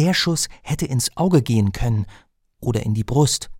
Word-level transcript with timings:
Der 0.00 0.14
Schuss 0.14 0.48
hätte 0.62 0.86
ins 0.86 1.14
Auge 1.14 1.42
gehen 1.42 1.72
können 1.72 2.06
oder 2.58 2.84
in 2.86 2.94
die 2.94 3.04
Brust. 3.04 3.50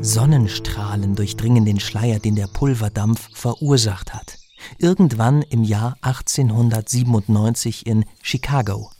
Sonnenstrahlen 0.00 1.14
durchdringen 1.14 1.66
den 1.66 1.80
Schleier, 1.80 2.18
den 2.18 2.34
der 2.34 2.46
Pulverdampf 2.46 3.28
verursacht 3.34 4.14
hat. 4.14 4.38
Irgendwann 4.78 5.42
im 5.42 5.64
Jahr 5.64 5.98
1897 6.00 7.86
in 7.86 8.06
Chicago. 8.22 8.90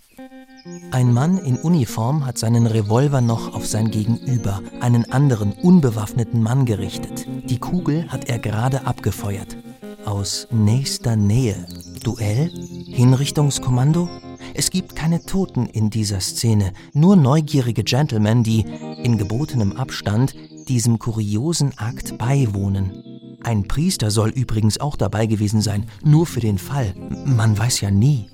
Ein 0.91 1.13
Mann 1.13 1.39
in 1.39 1.57
Uniform 1.57 2.27
hat 2.27 2.39
seinen 2.39 2.67
Revolver 2.67 3.21
noch 3.21 3.55
auf 3.55 3.67
sein 3.67 3.91
Gegenüber, 3.91 4.61
einen 4.81 5.11
anderen 5.11 5.53
unbewaffneten 5.53 6.43
Mann 6.43 6.67
gerichtet. 6.67 7.27
Die 7.49 7.59
Kugel 7.59 8.09
hat 8.09 8.29
er 8.29 8.39
gerade 8.39 8.87
abgefeuert. 8.87 9.57
Aus 10.05 10.49
nächster 10.51 11.17
Nähe. 11.17 11.67
Duell? 12.03 12.51
Hinrichtungskommando? 12.87 14.09
Es 14.55 14.71
gibt 14.71 14.97
keine 14.97 15.25
Toten 15.25 15.67
in 15.67 15.91
dieser 15.91 16.21
Szene, 16.21 16.73
nur 16.93 17.17
neugierige 17.17 17.85
Gentlemen, 17.85 18.43
die 18.43 18.65
in 19.03 19.19
gebotenem 19.19 19.73
Abstand 19.73 20.35
diesem 20.69 20.99
kuriosen 20.99 21.73
Akt 21.79 22.19
beiwohnen. 22.19 23.03
Ein 23.43 23.67
Priester 23.67 24.11
soll 24.11 24.31
übrigens 24.31 24.81
auch 24.81 24.97
dabei 24.97 25.27
gewesen 25.27 25.63
sein, 25.63 25.87
nur 26.05 26.27
für 26.27 26.41
den 26.41 26.59
Fall. 26.59 26.95
Man 27.25 27.57
weiß 27.57 27.81
ja 27.81 27.91
nie. 27.91 28.29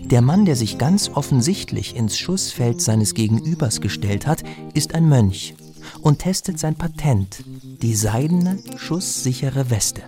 Der 0.00 0.22
Mann, 0.22 0.44
der 0.44 0.56
sich 0.56 0.78
ganz 0.78 1.10
offensichtlich 1.12 1.96
ins 1.96 2.18
Schussfeld 2.18 2.80
seines 2.80 3.14
Gegenübers 3.14 3.80
gestellt 3.80 4.26
hat, 4.26 4.42
ist 4.74 4.94
ein 4.94 5.08
Mönch 5.08 5.54
und 6.02 6.20
testet 6.20 6.58
sein 6.58 6.74
Patent, 6.74 7.44
die 7.82 7.94
seidene, 7.94 8.58
schusssichere 8.76 9.70
Weste. 9.70 10.02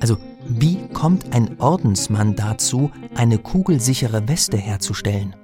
Also, 0.00 0.18
wie 0.46 0.88
kommt 0.92 1.32
ein 1.32 1.58
Ordensmann 1.60 2.36
dazu, 2.36 2.90
eine 3.14 3.38
kugelsichere 3.38 4.28
Weste 4.28 4.56
herzustellen? 4.56 5.34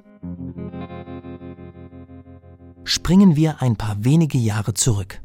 Springen 2.85 3.37
wir 3.37 3.63
ein 3.63 3.77
paar 3.77 4.05
wenige 4.05 4.39
Jahre 4.39 4.75
zurück. 4.75 5.23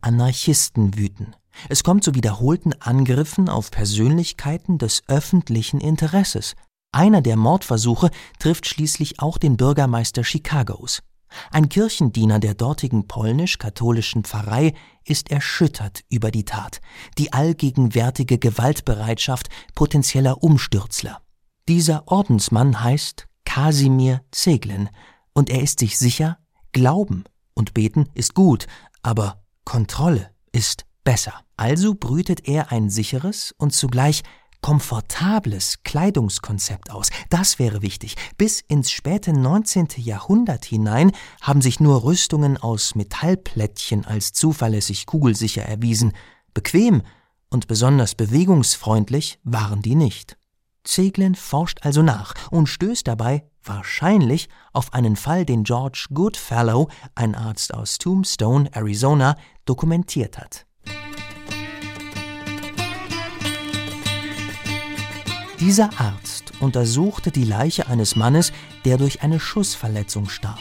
Anarchisten 0.00 0.96
wüten. 0.96 1.34
Es 1.68 1.82
kommt 1.82 2.04
zu 2.04 2.14
wiederholten 2.14 2.74
Angriffen 2.80 3.48
auf 3.48 3.70
Persönlichkeiten 3.70 4.78
des 4.78 5.02
öffentlichen 5.08 5.80
Interesses. 5.80 6.54
Einer 6.96 7.20
der 7.20 7.36
Mordversuche 7.36 8.10
trifft 8.38 8.66
schließlich 8.66 9.20
auch 9.20 9.36
den 9.36 9.58
Bürgermeister 9.58 10.22
Chicagos. 10.22 11.02
Ein 11.50 11.68
Kirchendiener 11.68 12.38
der 12.38 12.54
dortigen 12.54 13.06
polnisch-katholischen 13.06 14.24
Pfarrei 14.24 14.72
ist 15.04 15.30
erschüttert 15.30 16.04
über 16.08 16.30
die 16.30 16.46
Tat, 16.46 16.80
die 17.18 17.34
allgegenwärtige 17.34 18.38
Gewaltbereitschaft 18.38 19.50
potenzieller 19.74 20.42
Umstürzler. 20.42 21.20
Dieser 21.68 22.08
Ordensmann 22.08 22.82
heißt 22.82 23.26
Kasimir 23.44 24.22
Zeglen 24.30 24.88
und 25.34 25.50
er 25.50 25.60
ist 25.60 25.80
sich 25.80 25.98
sicher, 25.98 26.38
Glauben 26.72 27.24
und 27.52 27.74
Beten 27.74 28.08
ist 28.14 28.32
gut, 28.32 28.68
aber 29.02 29.44
Kontrolle 29.66 30.30
ist 30.50 30.86
besser. 31.04 31.34
Also 31.58 31.94
brütet 31.94 32.48
er 32.48 32.72
ein 32.72 32.88
sicheres 32.88 33.54
und 33.58 33.74
zugleich 33.74 34.22
komfortables 34.60 35.82
Kleidungskonzept 35.84 36.90
aus. 36.90 37.10
Das 37.30 37.58
wäre 37.58 37.82
wichtig. 37.82 38.16
Bis 38.36 38.60
ins 38.60 38.90
späte 38.90 39.32
19. 39.32 39.88
Jahrhundert 39.96 40.64
hinein 40.64 41.12
haben 41.40 41.62
sich 41.62 41.80
nur 41.80 42.04
Rüstungen 42.04 42.56
aus 42.56 42.94
Metallplättchen 42.94 44.04
als 44.04 44.32
zuverlässig 44.32 45.06
kugelsicher 45.06 45.62
erwiesen. 45.62 46.12
Bequem 46.54 47.02
und 47.50 47.66
besonders 47.66 48.14
bewegungsfreundlich 48.14 49.38
waren 49.44 49.82
die 49.82 49.94
nicht. 49.94 50.36
Zeglen 50.84 51.34
forscht 51.34 51.78
also 51.82 52.02
nach 52.02 52.34
und 52.50 52.68
stößt 52.68 53.06
dabei 53.06 53.44
wahrscheinlich 53.62 54.48
auf 54.72 54.92
einen 54.94 55.16
Fall, 55.16 55.44
den 55.44 55.64
George 55.64 56.06
Goodfellow, 56.12 56.88
ein 57.14 57.34
Arzt 57.34 57.74
aus 57.74 57.98
Tombstone, 57.98 58.70
Arizona, 58.72 59.36
dokumentiert 59.64 60.38
hat. 60.38 60.66
Dieser 65.60 65.88
Arzt 65.98 66.52
untersuchte 66.60 67.30
die 67.30 67.44
Leiche 67.44 67.86
eines 67.86 68.14
Mannes, 68.14 68.52
der 68.84 68.98
durch 68.98 69.22
eine 69.22 69.40
Schussverletzung 69.40 70.28
starb. 70.28 70.60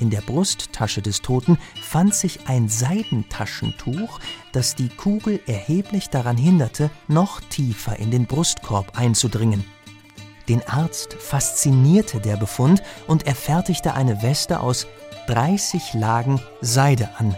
In 0.00 0.08
der 0.08 0.22
Brusttasche 0.22 1.02
des 1.02 1.20
Toten 1.20 1.58
fand 1.82 2.14
sich 2.14 2.48
ein 2.48 2.70
Seidentaschentuch, 2.70 4.18
das 4.52 4.76
die 4.76 4.88
Kugel 4.88 5.40
erheblich 5.46 6.08
daran 6.08 6.38
hinderte, 6.38 6.90
noch 7.06 7.40
tiefer 7.40 7.98
in 7.98 8.10
den 8.10 8.24
Brustkorb 8.24 8.98
einzudringen. 8.98 9.62
Den 10.48 10.66
Arzt 10.66 11.12
faszinierte 11.14 12.18
der 12.18 12.38
Befund 12.38 12.82
und 13.06 13.26
er 13.26 13.34
fertigte 13.34 13.92
eine 13.92 14.22
Weste 14.22 14.60
aus 14.60 14.86
30 15.26 15.92
Lagen 15.94 16.40
Seide 16.62 17.10
an. 17.18 17.36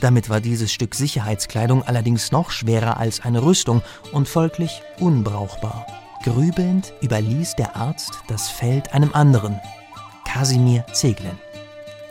Damit 0.00 0.30
war 0.30 0.40
dieses 0.40 0.72
Stück 0.72 0.94
Sicherheitskleidung 0.94 1.82
allerdings 1.82 2.32
noch 2.32 2.50
schwerer 2.50 2.96
als 2.96 3.20
eine 3.20 3.42
Rüstung 3.42 3.82
und 4.12 4.28
folglich 4.28 4.82
unbrauchbar. 4.98 6.01
Grübelnd 6.22 6.92
überließ 7.02 7.56
der 7.56 7.76
Arzt 7.76 8.12
das 8.28 8.48
Feld 8.48 8.94
einem 8.94 9.12
anderen, 9.12 9.60
Kasimir 10.24 10.86
Zeglen. 10.92 11.38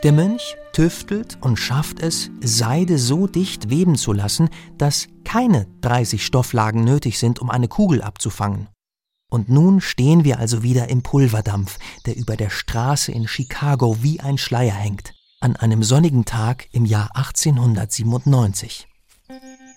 Der 0.02 0.12
Mönch 0.12 0.56
tüftelt 0.72 1.38
und 1.40 1.58
schafft 1.58 2.00
es, 2.00 2.30
Seide 2.40 2.98
so 2.98 3.26
dicht 3.26 3.70
weben 3.70 3.96
zu 3.96 4.12
lassen, 4.12 4.50
dass 4.76 5.08
keine 5.24 5.66
30 5.80 6.24
Stofflagen 6.24 6.84
nötig 6.84 7.18
sind, 7.18 7.40
um 7.40 7.50
eine 7.50 7.68
Kugel 7.68 8.02
abzufangen. 8.02 8.68
Und 9.30 9.48
nun 9.48 9.80
stehen 9.80 10.24
wir 10.24 10.38
also 10.38 10.62
wieder 10.62 10.90
im 10.90 11.02
Pulverdampf, 11.02 11.78
der 12.04 12.16
über 12.16 12.36
der 12.36 12.50
Straße 12.50 13.12
in 13.12 13.26
Chicago 13.26 14.02
wie 14.02 14.20
ein 14.20 14.36
Schleier 14.36 14.74
hängt, 14.74 15.14
an 15.40 15.56
einem 15.56 15.82
sonnigen 15.82 16.26
Tag 16.26 16.68
im 16.72 16.84
Jahr 16.84 17.16
1897. 17.16 18.88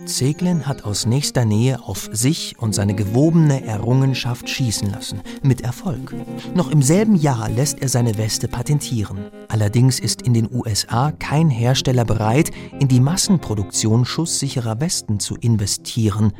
Zeglen 0.03 0.67
hat 0.67 0.83
aus 0.83 1.05
nächster 1.05 1.45
Nähe 1.45 1.81
auf 1.81 2.09
sich 2.11 2.59
und 2.59 2.75
seine 2.75 2.95
gewobene 2.95 3.65
Errungenschaft 3.65 4.49
schießen 4.49 4.91
lassen, 4.91 5.21
mit 5.41 5.61
Erfolg. 5.61 6.13
Noch 6.53 6.69
im 6.69 6.81
selben 6.81 7.15
Jahr 7.15 7.49
lässt 7.49 7.81
er 7.81 7.89
seine 7.89 8.17
Weste 8.17 8.47
patentieren. 8.47 9.31
Allerdings 9.47 9.99
ist 9.99 10.21
in 10.21 10.33
den 10.33 10.51
USA 10.51 11.11
kein 11.11 11.49
Hersteller 11.49 12.05
bereit, 12.05 12.51
in 12.79 12.87
die 12.87 12.99
Massenproduktion 12.99 14.05
schusssicherer 14.05 14.79
Westen 14.79 15.19
zu 15.19 15.35
investieren. 15.35 16.33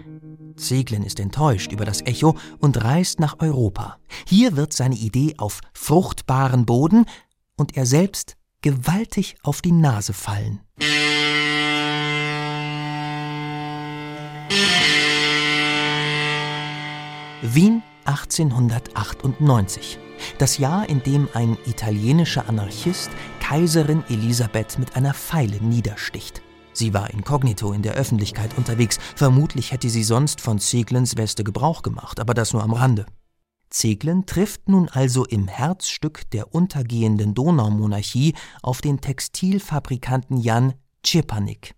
Zeglen 0.58 1.04
ist 1.04 1.20
enttäuscht 1.20 1.72
über 1.72 1.86
das 1.86 2.02
Echo 2.02 2.36
und 2.60 2.84
reist 2.84 3.20
nach 3.20 3.40
Europa. 3.40 3.98
Hier 4.28 4.56
wird 4.56 4.74
seine 4.74 4.96
Idee 4.96 5.36
auf 5.38 5.62
fruchtbaren 5.74 6.66
Boden 6.66 7.06
und 7.58 7.78
er 7.78 7.86
selbst 7.86 8.36
gewaltig 8.62 9.36
auf 9.44 9.62
die 9.62 9.72
Nase 9.72 10.14
fallen. 10.14 10.62
Wien 17.54 17.84
1898. 18.06 20.00
Das 20.38 20.58
Jahr, 20.58 20.90
in 20.90 21.04
dem 21.04 21.28
ein 21.34 21.58
italienischer 21.66 22.48
Anarchist 22.50 23.12
Kaiserin 23.40 24.04
Elisabeth 24.10 24.80
mit 24.80 24.96
einer 24.96 25.14
Pfeile 25.14 25.58
niedersticht. 25.58 26.42
Sie 26.74 26.94
war 26.94 27.12
inkognito 27.12 27.72
in 27.74 27.84
der 27.84 27.94
Öffentlichkeit 27.94 28.58
unterwegs. 28.58 28.98
Vermutlich 29.16 29.72
hätte 29.72 29.90
sie 29.90 30.04
sonst 30.04 30.42
von 30.42 30.60
Zeglens 30.60 31.18
Weste 31.18 31.44
Gebrauch 31.44 31.84
gemacht, 31.84 32.20
aber 32.20 32.34
das 32.34 32.54
nur 32.54 32.64
am 32.64 32.74
Rande. 32.74 33.06
Zeglen 33.70 34.26
trifft 34.26 34.68
nun 34.68 34.90
also 34.90 35.26
im 35.26 35.48
Herzstück 35.48 36.30
der 36.32 36.54
untergehenden 36.54 37.34
Donaumonarchie 37.34 38.34
auf 38.64 38.82
den 38.82 39.02
Textilfabrikanten 39.02 40.38
Jan 40.38 40.74
Czepanik. 41.04 41.76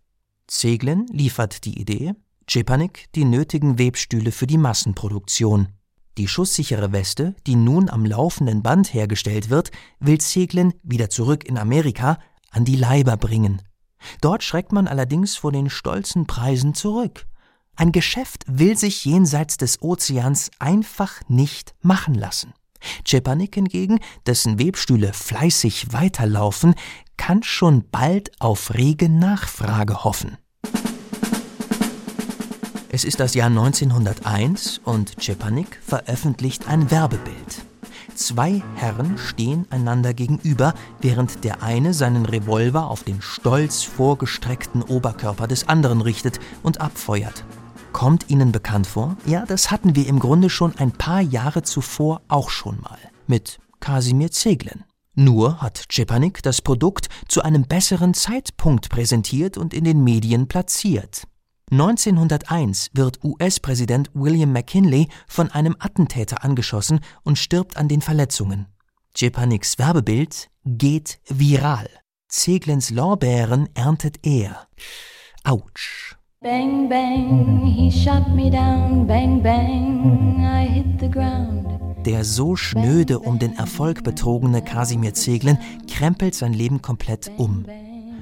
Zeglen 0.48 1.08
liefert 1.08 1.66
die 1.66 1.80
Idee, 1.80 2.14
Czepanik 2.48 3.08
die 3.14 3.26
nötigen 3.26 3.78
Webstühle 3.78 4.32
für 4.32 4.48
die 4.48 4.58
Massenproduktion. 4.58 5.68
Die 6.18 6.30
schusssichere 6.30 6.94
Weste, 6.94 7.36
die 7.46 7.56
nun 7.56 7.90
am 7.90 8.06
laufenden 8.06 8.64
Band 8.64 8.94
hergestellt 8.94 9.50
wird, 9.50 9.72
will 10.00 10.20
Zeglen 10.20 10.74
wieder 10.82 11.10
zurück 11.10 11.44
in 11.44 11.58
Amerika 11.58 12.20
an 12.50 12.64
die 12.64 12.78
Leiber 12.78 13.18
bringen. 13.18 13.62
Dort 14.22 14.44
schreckt 14.44 14.72
man 14.72 14.88
allerdings 14.88 15.36
vor 15.36 15.52
den 15.52 15.70
stolzen 15.70 16.26
Preisen 16.26 16.74
zurück. 16.74 17.28
Ein 17.76 17.92
Geschäft 17.92 18.46
will 18.48 18.78
sich 18.78 19.04
jenseits 19.04 19.58
des 19.58 19.82
Ozeans 19.82 20.50
einfach 20.58 21.20
nicht 21.28 21.76
machen 21.82 22.16
lassen. 22.16 22.54
Czepanik 23.04 23.56
hingegen, 23.56 24.00
dessen 24.26 24.58
Webstühle 24.58 25.12
fleißig 25.12 25.92
weiterlaufen, 25.92 26.76
kann 27.18 27.44
schon 27.44 27.90
bald 27.92 28.32
auf 28.40 28.74
rege 28.74 29.10
Nachfrage 29.10 30.06
hoffen. 30.06 30.38
Es 32.90 33.04
ist 33.04 33.20
das 33.20 33.34
Jahr 33.34 33.48
1901 33.50 34.80
und 34.86 35.20
Czepanik 35.20 35.80
veröffentlicht 35.86 36.70
ein 36.70 36.90
Werbebild. 36.90 37.66
Zwei 38.16 38.64
Herren 38.76 39.18
stehen 39.18 39.68
einander 39.70 40.14
gegenüber, 40.14 40.74
während 41.02 41.44
der 41.44 41.62
eine 41.62 41.94
seinen 41.94 42.26
Revolver 42.26 42.90
auf 42.90 43.04
den 43.04 43.22
stolz 43.22 43.84
vorgestreckten 43.84 44.82
Oberkörper 44.82 45.48
des 45.48 45.68
anderen 45.68 46.00
richtet 46.00 46.40
und 46.64 46.80
abfeuert. 46.80 47.44
Kommt 47.92 48.30
Ihnen 48.30 48.54
bekannt 48.54 48.88
vor? 48.88 49.18
Ja, 49.26 49.46
das 49.46 49.70
hatten 49.70 49.96
wir 49.96 50.08
im 50.08 50.20
Grunde 50.20 50.50
schon 50.50 50.76
ein 50.78 50.92
paar 50.92 51.22
Jahre 51.22 51.64
zuvor 51.64 52.22
auch 52.30 52.50
schon 52.50 52.80
mal. 52.80 53.00
Mit 53.28 53.60
Kasimir 53.82 54.32
Zeglen. 54.32 54.86
Nur 55.14 55.62
hat 55.62 55.90
Czepanik 55.90 56.42
das 56.42 56.62
Produkt 56.62 57.10
zu 57.28 57.42
einem 57.42 57.64
besseren 57.64 58.14
Zeitpunkt 58.14 58.90
präsentiert 58.90 59.58
und 59.58 59.74
in 59.74 59.84
den 59.84 60.04
Medien 60.04 60.48
platziert. 60.48 61.28
1901 61.70 62.92
wird 62.94 63.20
US-Präsident 63.26 64.10
William 64.14 64.54
McKinley 64.54 65.10
von 65.28 65.52
einem 65.52 65.76
Attentäter 65.80 66.46
angeschossen 66.46 67.02
und 67.24 67.38
stirbt 67.38 67.76
an 67.76 67.90
den 67.90 68.02
Verletzungen. 68.02 68.68
Czepaneks 69.14 69.78
Werbebild 69.78 70.50
geht 70.64 71.20
viral. 71.28 71.90
Zeglens 72.30 72.90
Lorbeeren 72.90 73.68
erntet 73.74 74.26
er. 74.26 74.68
Autsch. 75.44 76.16
Bang, 76.40 76.88
bang, 76.88 77.66
he 77.66 77.92
shot 77.92 78.30
me 78.34 78.50
down. 78.50 79.06
Bang, 79.06 79.42
bang, 79.44 80.40
I 80.40 80.68
hit 80.68 81.00
the 81.02 81.10
ground. 81.10 81.68
Der 82.06 82.24
so 82.24 82.56
schnöde 82.56 83.20
um 83.20 83.40
den 83.40 83.58
Erfolg 83.58 84.04
betrogene 84.06 84.62
Kasimir 84.62 85.14
Zeglen 85.14 85.58
krempelt 85.90 86.36
sein 86.36 86.54
Leben 86.54 86.82
komplett 86.82 87.30
um. 87.38 87.66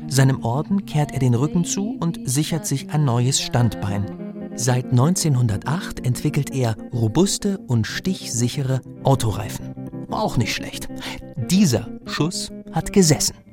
Seinem 0.07 0.43
Orden 0.43 0.85
kehrt 0.85 1.11
er 1.11 1.19
den 1.19 1.33
Rücken 1.33 1.65
zu 1.65 1.97
und 1.99 2.19
sichert 2.23 2.65
sich 2.65 2.89
ein 2.91 3.05
neues 3.05 3.41
Standbein. 3.41 4.05
Seit 4.55 4.91
1908 4.91 6.05
entwickelt 6.05 6.51
er 6.51 6.75
robuste 6.93 7.57
und 7.67 7.85
stichsichere 7.85 8.81
Autoreifen. 9.03 9.73
Auch 10.11 10.37
nicht 10.37 10.53
schlecht. 10.53 10.87
Dieser 11.49 11.87
Schuss 12.05 12.51
hat 12.71 12.93
gesessen. 12.93 13.44